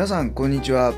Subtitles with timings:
[0.00, 0.94] 皆さんこんにちは。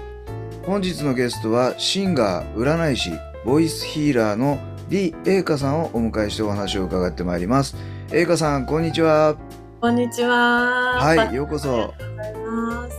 [0.65, 3.11] 本日のゲストはシンガー占い師
[3.45, 7.75] ボイスヒーラーの李栄華さんをお迎えしてお話を伺ってまいります。
[8.13, 9.37] 栄華さんこんにちは。
[9.81, 11.01] こんにちは。
[11.03, 11.93] はいようこそ。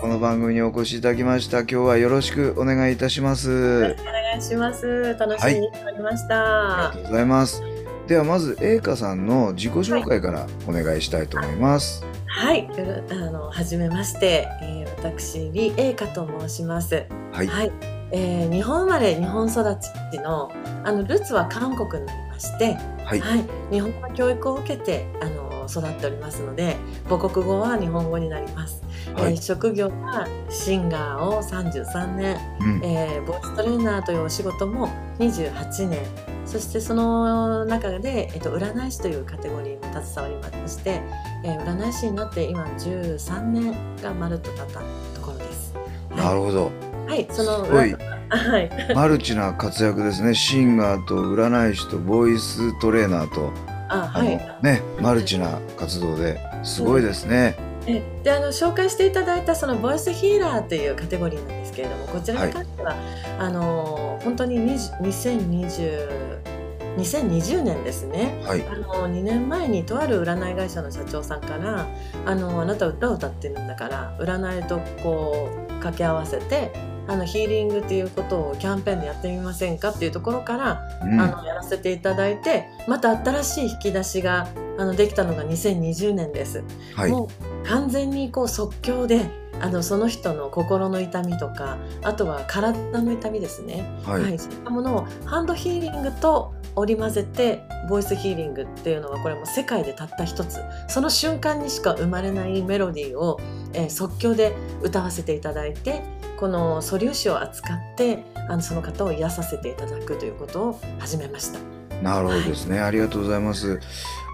[0.02, 1.60] この番組にお越しいただきました。
[1.60, 3.86] 今日はよろしくお願いいたします。
[3.86, 5.16] お願いします。
[5.18, 6.98] 楽しみにしておりましあた。
[6.98, 7.64] りがとうございます。
[8.08, 12.06] ではまず栄華さんの自己紹介からお願いしたいと思います。
[12.36, 17.06] はい、よろあの初めまして、えー、私李栄華と申します。
[17.34, 17.48] はい。
[17.48, 17.72] はい、
[18.12, 19.78] えー日本生まれ日本育
[20.12, 20.50] ちの
[20.86, 23.20] あのルーツは韓国になりまして、はい。
[23.20, 26.78] はい、日本語教育を受けてあの育っておりますので、
[27.10, 28.82] 母国語は日本語になります。
[29.14, 29.34] はい。
[29.34, 32.38] えー職業はシンガーを33年。
[32.62, 34.88] うんえーボイストレーナーというお仕事も
[35.20, 36.00] 28年。
[36.46, 41.02] そしてその中で、えっと、占い師というカテゴリーも携わりまして、
[41.44, 44.80] えー占い師になって今13年がまるっと経った
[45.16, 45.74] ところです。
[46.16, 46.72] なるほど。
[47.08, 50.34] はい、その はい、マルチな活躍ですね。
[50.34, 53.52] シンガーと占い師とボイストレーナーと
[53.90, 54.28] あ、はい。
[54.64, 57.56] ねマルチな活動ですごいですね。
[57.86, 62.96] えであの紹介していただいたそのボイスヒーラーというカテゴリーなんですけれどもこちらに関しては、
[63.40, 66.53] あの本当に20 2020
[66.98, 68.42] 2020年ですね。
[68.46, 68.64] はい。
[68.68, 71.88] あの2年前にとある占い会社の社長さんから
[72.26, 76.72] 「あのあなた歌を歌ってるんだから占いとこう掛け合わせて
[77.08, 81.20] あのヒーリングっていうことをキャンペーンでやってみませんか?」っていうところから、うん。
[81.20, 84.48] あのやらせていただいてまた新しい引き出しが
[84.78, 86.64] あのできたのが2020年です。
[86.96, 87.12] はい。
[87.12, 87.28] も
[87.66, 89.30] う完全にこう即興で
[89.62, 94.40] あのその人の心の痛みとかあとは体の痛みですね、ははいい。
[94.40, 100.60] そういったものをハンドヒーリングと織り交ぜてボイスヒーリングっていうのはこれも世界でたった一つ。
[100.88, 103.40] その瞬間にしか生まれないメロディーを、
[103.74, 106.02] えー即興で歌わせていただいて
[106.40, 111.60] この素粒子を扱ってあのその方を癒させていただくということを始めました。
[112.02, 113.80] なるほどですね、ありがとうございます。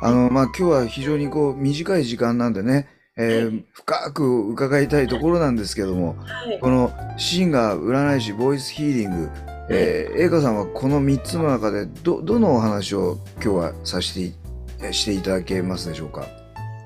[0.02, 3.66] あのまあ今日は非常にこう短い時間なんでね、えーはい。
[3.74, 6.60] 深く伺いたいところなんですけどもはい。
[6.60, 9.30] このシンガー占い師ボイスヒーリング
[9.70, 16.26] えー、栄華さんはこの3つの中でどどのお話を今日はさせてしていただけますでしょうか？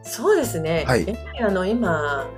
[0.04, 1.08] そうですね、はい。
[1.08, 2.30] やはりあの今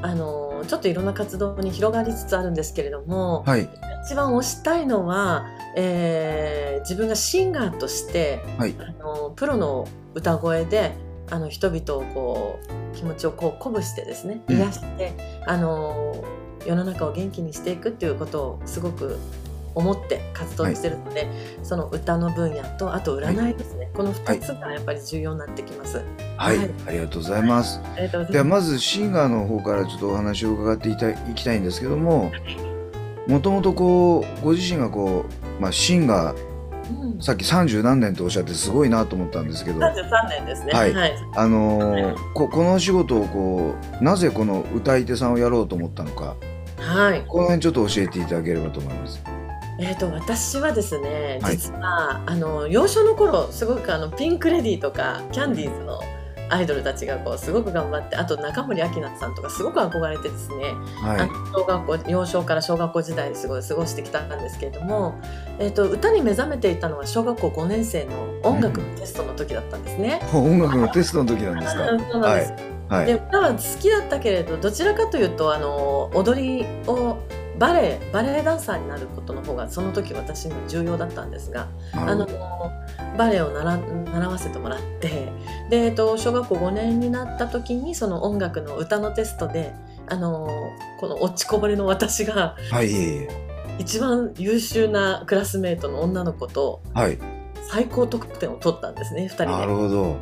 [0.00, 3.68] あのちょっといろんな活動に広がりつつあるんですけれども、はい。
[4.06, 5.46] 一番推したいのは、
[5.76, 8.74] えー自分がシンガーとして、はい。
[8.78, 10.92] あのプロの歌声で
[11.30, 12.60] あの人々をこ
[12.92, 14.56] う気持ちをこう鼓舞してですねうん。
[14.56, 16.22] 癒して、あの
[16.66, 19.16] 世の中を元気にしていくっていうことをすごく
[19.74, 21.28] 思って活動してるので、
[21.62, 26.02] その歌の分野とあと占いですね、この2つがやっぱり重要になってきます。
[26.36, 26.70] はい、はい。
[26.88, 27.80] ありがとうございます。
[28.30, 28.48] ではい。
[28.48, 32.32] まずシンガーの方からちょっとお話を伺っていたいきたいんですけども
[33.26, 35.24] もともとこうご自身がこ
[35.58, 36.54] う、まあ、シンガー
[36.90, 37.22] うん。
[37.22, 39.80] さっき30何年とおっしゃってすごいなと思ったんですけど。
[39.80, 40.72] 33年ですね。
[40.72, 40.92] はい。
[40.92, 41.14] はい。
[41.34, 46.36] あのーここのお仕事をこうなぜこの歌い手さんをやろうと思ったのか。
[46.76, 47.24] はい。
[47.26, 49.22] この辺ちょっと教えていただければと思います。
[49.78, 56.00] えー、と私はですね、はい実はあの幼少の頃すごくあのピンク・レディーとかキャンディーズの
[56.50, 65.18] アイドルたちがこうすごく頑張ってあと中森明菜さんとかすごく憧れてですね、あはの小学校幼少から小学校時代すごい過ごしてきたんですけれども、
[65.58, 68.12] えー、と歌に目覚めていたのは小学校5年生の
[68.42, 70.20] 音楽のテストの時だったんですね。
[70.22, 70.36] い。
[70.36, 71.84] 音楽のテストの時なんですか？
[71.84, 72.52] あ そうなんです
[72.88, 73.06] はい。
[73.06, 77.16] で歌は好きだったけれどどちらかというとあの踊りを
[77.58, 82.26] バレエバレエダンサーになることの方がその時私には重要だったんですがあの。
[83.16, 83.78] バレエを習
[84.12, 85.32] 習わせてもらって
[85.70, 89.72] で、えっと、小学校5年になった時にその音楽の歌のテストで
[90.08, 90.48] あの
[91.00, 93.28] この落ちこぼれの私がはい。
[93.76, 97.18] 一番優秀なクラスメートの女の子とはい。
[97.70, 99.46] 最高得点を取ったんですね2人で。
[99.46, 100.16] なるほど。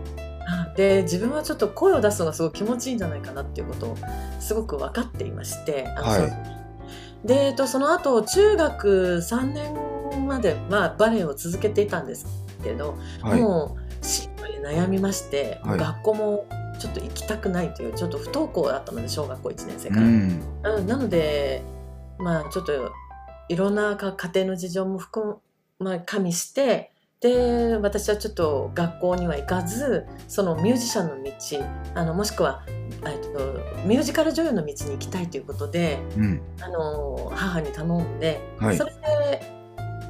[0.77, 3.97] で自分はちょっと声を出すのがすごい気持ちいいんじゃないかなっていうことを
[4.41, 6.62] すごく分かっていましてあのはい
[7.25, 12.27] で、えっと、その後中学3年まではバレエを続けていたんです
[12.63, 13.41] けど、はい。
[13.41, 16.47] もう進路に悩みまして、はい学校も
[16.79, 20.03] ちょっと行きたくないというちょっと不登校だったので小学校1年生から。
[20.03, 20.43] うん。
[20.65, 21.63] うん、なので
[22.19, 22.93] まあちょっと
[23.49, 25.39] いろんなか家庭の事情も含む、
[25.79, 31.33] まあ、加味してで私はちょっと学校には行かずそのミュージシャンの道
[31.95, 32.65] あのもしくは、
[33.11, 36.43] えっと、ミュージカル女優の道に行きたいということでうん。
[36.61, 38.85] あの母に頼んで、はいそ。
[38.85, 39.43] れで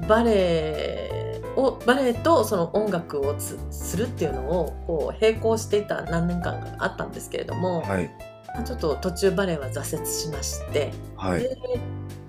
[0.09, 8.11] バレエをバレエとその音楽をつするっていうのをこう並行していた何年間かあったんですけれども、はい。
[8.55, 10.93] まあちょっと途中バレエは挫折しまして。
[11.17, 11.41] はい。
[11.41, 11.57] で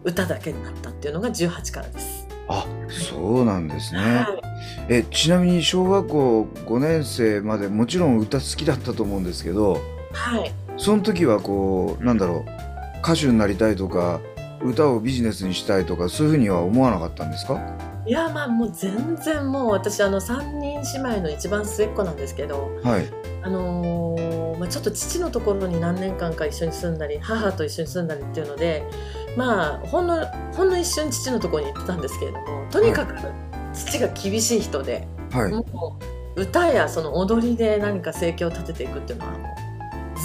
[0.06, 2.28] 歌だけになったっていうのが18からです。
[2.50, 4.00] あ、そうなんですね。
[4.00, 4.54] はい
[4.90, 9.80] え、ちなみに小学校5年生までもちろん歌好きだったと思うんですけど、
[10.14, 14.22] はい、その時はこう、なんだろう、歌手になりたいとか、
[14.64, 17.60] 歌をビジネスにしたいとか、そういうふうには思わなかったんですか？
[18.06, 23.06] いやまあもう全然もう私あの3人姉妹の一番末っ子なんですけど、はい。
[23.42, 28.84] あのーまあ、ちょっと父のところに何年間か一緒に住んだり母と一緒に住んだりっていうので
[29.36, 33.16] まあほんのほんの一瞬父のところに行ってたんですけれどもとにかく
[33.74, 35.52] 父が厳しい人で、はい。
[35.52, 35.98] も
[36.36, 39.53] う歌やその踊りで何か生計を立てていくっていうのはもう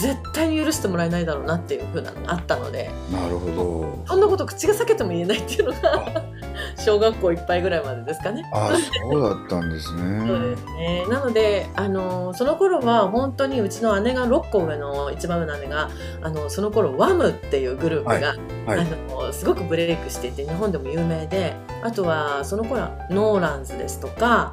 [0.01, 2.91] 絶対に許してもらえないだろうなっていう風なのがあったので。
[3.13, 4.05] なるほど。
[4.07, 6.23] そんなこと口が裂けても言えないっていうのが
[6.79, 8.43] 小学校いっぱいぐらいまでですかね。
[8.53, 8.71] あ、
[9.11, 10.57] そうだったんですそうねで。
[10.57, 11.07] すね。
[11.09, 15.91] なので、あのその頃は本当にうちの姉が6個上の一番上の姉が
[16.23, 18.29] あのその頃ワムっていうグループが、
[18.67, 18.81] はい。
[18.81, 18.85] あ
[19.15, 24.53] のすごくブレイクしていて日本でも有名であとはその頃はノーランズですとか、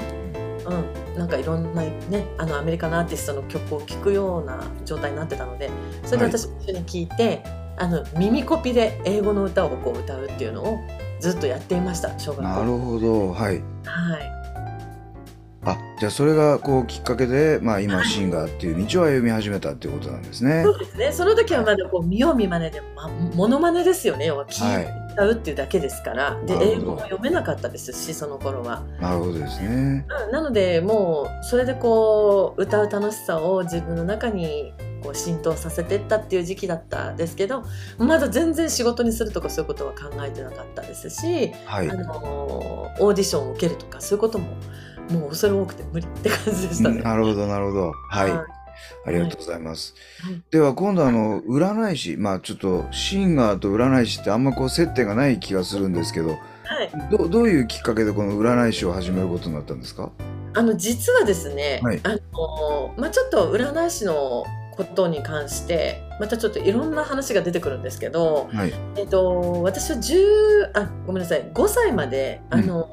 [0.65, 5.69] うん、なんかいろんな、ね、あのアメリカのアーティストの曲を聴くような状態になってたので
[6.05, 7.43] それで私も一緒に聴いて、
[7.77, 10.79] あの耳コピで英語の歌をこう歌うっていうのを
[11.19, 12.43] ずっとやっていました小学校。
[12.43, 13.31] なるほど。
[13.31, 13.61] はい。
[13.85, 14.35] はい
[15.67, 20.71] あ、じゃあそれがこうきっかけで、まあ今シンガーっていう道を歩み始めたっていうことなんですねそ。
[20.71, 21.11] うですね。
[21.11, 24.27] その時はまだこう見よう見まねで、ま、モノマネですよね。
[24.27, 26.39] 要は聞はい歌うっていうだけですから。
[26.45, 28.83] で英語も読めなかったですし、その頃は。
[28.99, 30.05] なるほどですね。
[30.09, 37.63] うんなのでもうそれでこう歌う楽しさを自分の中にこう浸透させていったっていう時期だったんですけど、
[37.97, 41.93] まだ全然仕事にするとかそういうことは考えてなかったですし、はいあ。
[41.93, 44.47] のオーディションを受けるとかそういうことも
[45.11, 47.01] もう恐れ多くて無理って感じでしたね。
[47.01, 47.91] なるほど、なるほど。
[48.09, 48.31] はい。
[48.31, 48.54] はい
[49.05, 49.95] ありがとうございます。
[50.21, 50.41] はい。
[50.51, 56.39] では今度あの占い師、まあちょっとシンガーと占い師ってあんまこう接点がない気がするんですけど、はい。
[57.11, 60.11] どどういうきっかけでこの占い師を始めることになったんですか？
[60.53, 61.99] あの実はですね、はい。
[62.03, 68.73] あのまあ、ちょっと占い師のことに関してまたちょっといろんな話が出てくるんですけど、はい。
[68.97, 71.43] えっと、私は10あごめんなさい。
[71.53, 72.89] 5歳まであの、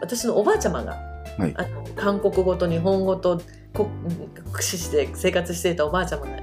[0.00, 0.96] 私のおばあちゃまが、
[1.38, 1.54] はい。
[1.56, 3.40] あの韓国語と日本語と
[3.76, 3.90] こ
[4.52, 6.38] 駆使して生活していたおばあちゃまが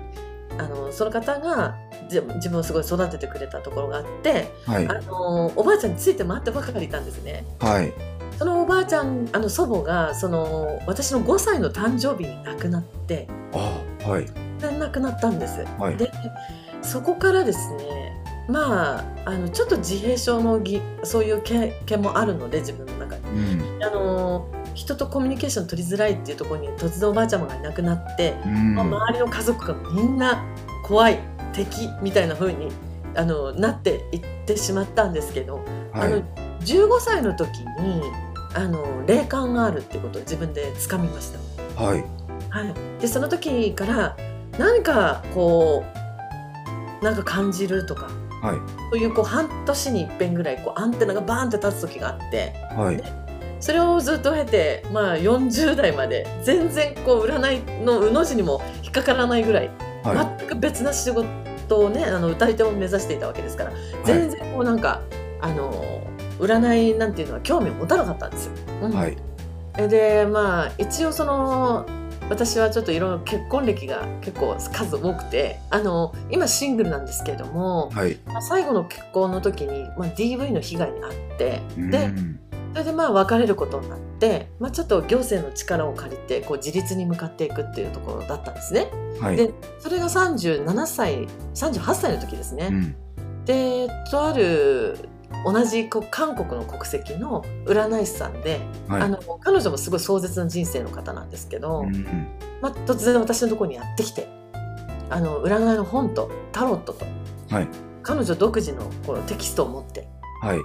[0.60, 1.76] あのその方が
[2.10, 4.88] じ自分をすごい育ててくれたところがあってはい。
[4.88, 7.44] あのおばあちゃんについて回ってばかりいたんですね。
[7.60, 7.94] はい。
[8.38, 14.26] そのおばあちゃんあの祖母がその私の5歳の誕生日に亡くなってあ、はい。
[14.60, 15.64] で亡くなったんです。
[15.80, 15.98] はい。
[15.98, 16.12] で
[16.82, 18.14] そこからですね
[18.48, 23.24] まああのちょっと自閉症のぎそういう経験もあるので自分の中に。
[23.30, 23.84] うん。
[23.84, 28.75] あの人とコミュニケーション取りづらいっていうところに突然おばあちゃまがいなくなって、うん。
[28.75, 30.44] まあ周りの家族がみんな
[30.84, 31.20] 怖い
[31.53, 32.70] 敵みたいな風に
[33.15, 35.63] あのなっていってしまったんですけど、
[35.94, 36.24] あのはい。
[36.62, 38.01] 15歳の時に
[38.56, 41.32] あの霊感があるっていうことを自分で掴みまし
[41.75, 41.84] た。
[41.84, 42.03] はい。
[42.50, 44.15] はい、でその時から
[44.60, 45.84] 何かこ
[47.01, 48.10] うなんか感じるとか
[48.42, 48.58] はい。
[48.92, 53.23] そういうこう半年に一遍ぐらいこうアンテナがバーンって立つ時があってはい。
[53.63, 59.70] それをずっと経て、まあ、40代まで全然こう占いのうの字にも引っかからないぐらい、
[60.03, 63.72] は全く別な仕事をねあの歌い手を目指していたわけですから
[64.03, 65.01] 全然こうなんか、
[65.39, 66.05] あの
[66.39, 68.51] 占いなんていうのは興味を持たなかったんですよ。
[68.82, 68.96] うんい。
[68.96, 69.17] はい。
[69.88, 71.86] でまあ一応その
[72.29, 78.17] 私はちょっといろいろ結婚歴が結構数多くてあの今シングルなんですけれども、はい。
[78.25, 82.39] まあ最後の結婚の時に、まあ、DV の被害に遭ってうでん
[82.74, 88.89] それでまあ別れることになって、まあ、ちょっと行政の力を借りてこう自立に向かっていくっていうところだったんですね。
[89.20, 89.36] はい。
[89.36, 92.70] でそれが37歳38歳の時ですね。
[92.72, 92.96] うん。
[93.46, 94.98] でとある
[95.46, 99.01] 同じ韓国の国籍の占い師さんで、はい。
[99.03, 102.27] あの彼女もすごい壮絶な人生の方なんですけど、うん
[102.62, 104.27] まあ、突然私のところにやってきて
[105.10, 107.06] あの占いの本とタロットと
[107.50, 107.68] はい。
[108.01, 110.08] 彼女独自のこのテキストを持って
[110.42, 110.60] はい。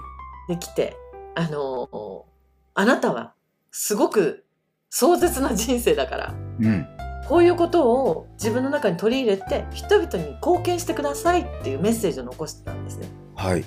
[0.47, 0.97] できて、
[1.39, 2.25] あの
[2.73, 3.33] あなたは
[3.71, 4.43] すごく
[4.89, 6.87] 壮絶な人生だから、うん。
[7.29, 13.07] こういうことを自分の中に取り入れて、人々に貢献してくださいっていうメッセージを残してたんですね。
[13.35, 13.63] はい。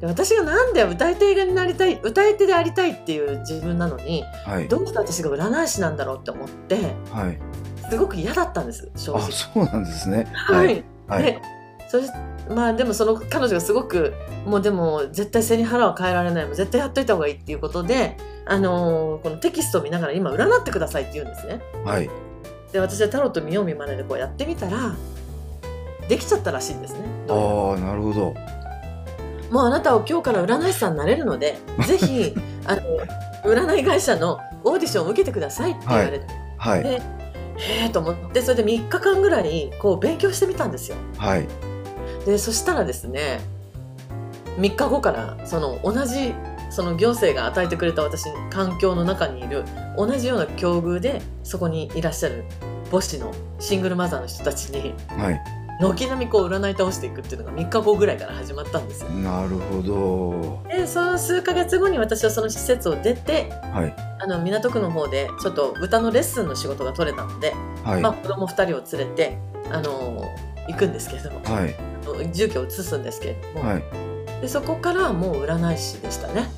[0.00, 4.68] で私がなんで歌い手になりたい、歌い手でありたいっていう自分なのに、はい。
[4.68, 6.76] どうして私が占い師なんだろうって思って、
[7.10, 7.38] はい。
[7.90, 9.32] すごく嫌だったんです、正あ、直。
[9.32, 10.26] そうなんですね。
[10.34, 10.84] はい。
[11.08, 11.22] はい。
[11.24, 11.40] で
[11.92, 12.10] そし
[12.48, 14.14] まあでもその彼女がすごく
[14.46, 21.60] もうでも絶対背に腹は変えられないもん絶対やっといた方がいいっていうことで、あのーこのテキストを見ながら今占ってくださいって言うんですね。
[21.84, 22.08] はい。
[22.72, 24.96] で私はタロット見よう見まねでこうやってみたら
[26.08, 27.00] できちゃったらしいんですね。
[27.28, 28.34] ああ、なるほど。
[29.50, 32.34] もうあなたは今日から占い師さんになれるので ぜひ
[32.64, 32.82] あの
[33.44, 36.82] 占い会社のオーディションを受けてくださいって言われて、はい。
[36.82, 36.88] で
[37.58, 40.96] へえと思ってそれで3日間ぐらいこう勉強してみたんですよ。
[41.18, 41.46] はい。
[42.26, 43.40] でそしたらですね
[44.58, 46.34] 3日後からその同じ
[46.70, 49.64] その行政が与えてくれた私環境の中にいる
[49.96, 52.44] 同じような境遇でそこにいらっしゃる
[52.90, 55.40] 母子のシングルマザーの人たちにはい。
[55.80, 59.10] 軒並みこう占い倒していくっていうのが3日後ぐらいから始まったんですよ。
[59.10, 60.62] なるほど。
[60.68, 63.96] でその数ヶ月後に私はその施設を出てはい。
[64.20, 67.52] あの港区の方でちょっと歌のレッスンの仕事が取れたので、
[67.84, 68.00] はい。
[68.00, 69.38] まあ、子供2人を連れて
[69.72, 70.24] あの
[70.68, 71.91] 行くんですけれどもはい。
[72.32, 73.82] 住居を移すんですけれども、はい。
[74.40, 76.48] でそこからもう占い師でしたね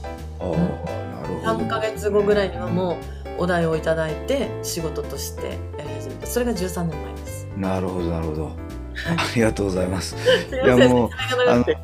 [0.41, 1.67] ああ、なるほど。
[1.67, 2.99] 3ヶ月後ぐらいにはも
[3.39, 8.45] うお題をいただいて仕事としてやり始めたそれが13年前ですなるほど、なるほど。
[8.45, 8.55] はい
[8.95, 10.15] ありがとうございます。
[10.49, 11.79] すいやもう説明が長くて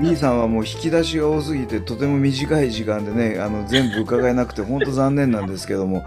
[0.00, 6.04] B さんはもう引き出しが多すぎてとても短い時間でねあの全部伺えなくて本当残念なんですけども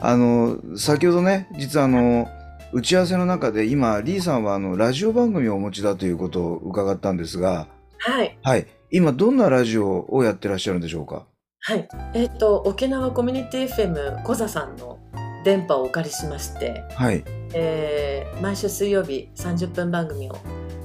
[0.00, 2.28] あの先ほどね実はあの
[2.72, 7.68] 打ち合わせの中で今リーさんはあのラジオ番組をお持ちだということを伺ったんですが
[7.98, 8.38] はい。
[8.42, 8.66] はい。
[8.90, 11.26] 今どんなラジオをやってらっしゃるんでしょうか？
[11.60, 11.88] はい。
[12.14, 14.98] えっ、と沖縄コミュニティ FM コザさんの
[15.44, 17.24] 電波をお借りしまして、はい。
[17.54, 20.36] えー毎週水曜日30分番組を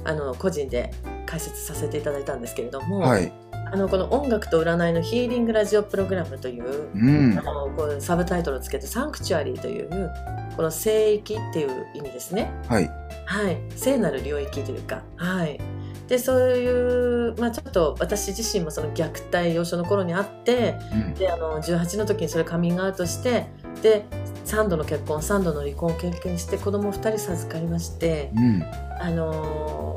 [0.04, 0.90] あの個人で
[1.26, 3.30] 解説させていただいたんですけれども、はい
[3.72, 7.38] あのこの音楽と占いのヒーリングラジオプログラムといううん。
[7.38, 10.12] あのこうサブタイトルをつけてサンクチュアリーという
[10.56, 12.52] この聖域っていう意味ですね。
[12.68, 12.90] はい。
[13.24, 15.58] はい、聖なる領域というか、はい。
[16.06, 21.14] でそういう、まあ、ちょっと私自身もその虐待幼少の頃にあってうん。
[21.14, 23.46] であの18の時にそれカミングアウトして
[23.80, 24.04] で
[24.44, 28.62] 3度の結婚3度の離婚を経験して子供2人授かりまして、うん。
[29.00, 29.92] あのー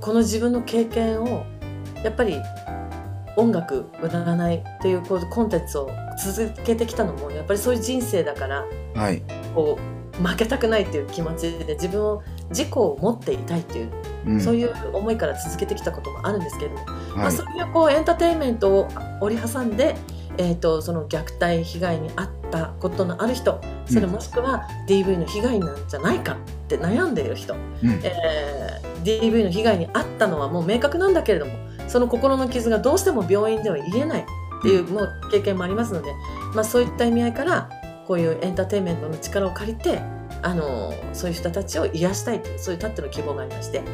[0.00, 1.44] この自分の経験を
[2.02, 2.40] やっぱり
[3.36, 5.90] 音楽占いというこうコンテンツを
[6.22, 8.64] 続けてきたのもやっぱりそういう人生だから
[8.94, 9.22] はい。
[9.54, 13.92] こう負けたくないっていう気持ちで自分を自己を持っていたいっていう、
[14.26, 14.40] うん。
[14.40, 18.88] そういう思いから続けてきたこともあるんですけれども、まあ、はいそういうこうエンターテインメントを
[19.20, 19.96] 織り挟んで、
[20.36, 26.36] えー、とその虐待被害に遭ったことのある人それもしくは DV の被害なんじゃないかっ
[26.68, 28.00] て悩んでいる人、うん。
[28.02, 31.52] えー DV の被害に遭ったのはもう明確なんだけれども
[31.88, 36.12] その心の傷がどうしても病院では言えないっていうもう経験もありますので、
[36.54, 37.70] まあ、そういった意味合いから
[38.06, 40.00] こういうエンターテインメントの力を借りて
[40.42, 43.84] あのそういう人たちを癒したいというそういうたっての希望がありましてこ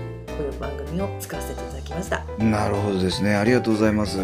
[0.41, 2.25] ういう番組を作らせていただきました。
[2.39, 3.35] なるほどですね。
[3.35, 4.21] ありがとうございます。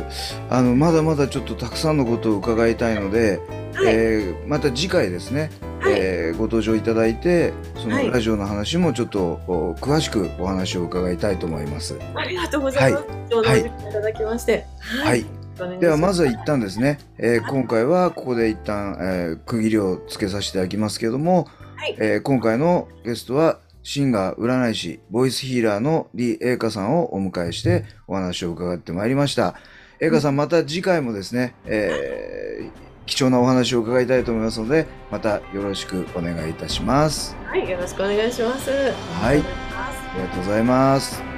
[0.51, 3.41] あのまだまだちょっとたくさんのことを伺いたいので、
[3.75, 5.95] はい、えーまた次回ですね、はい。
[5.97, 8.07] えーご登場いただいてそはい。
[8.07, 11.99] のラジオの話もちょっとお詳しくお話を伺いたいと思います。
[12.15, 13.05] ありがとうございます。
[13.09, 14.67] 今日のお時間いただきまして。
[14.79, 15.81] はい、よろしくお願い。
[15.81, 21.47] ではまずは一旦ですね、えー今回はここで一旦、えー区切りをつけさせていただきますけれども、
[21.77, 21.97] はい。
[21.99, 29.55] えー今回のゲストはシンガー占い師ボイスヒーラーの李栄華さんをお迎えしてお話を伺ってまいりました。
[30.01, 37.37] 栄華さんまた次回もですね、えー貴重なお話を伺いたいと思いますのでまたよろしくお願いいたします。
[37.45, 38.71] はい、よろしくお願いします。
[38.71, 39.73] はい。
[40.13, 41.32] ありがとうございます